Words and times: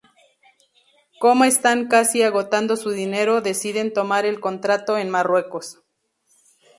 Como 1.19 1.43
están 1.43 1.87
casi 1.87 2.23
agotando 2.23 2.75
su 2.75 2.89
dinero, 2.89 3.41
deciden 3.41 3.93
tomar 3.93 4.25
el 4.25 4.39
contrato 4.39 4.97
en 4.97 5.11
Marruecos. 5.11 5.83